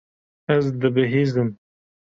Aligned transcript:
Ez 0.55 0.65
dibihîzim. 0.81 1.49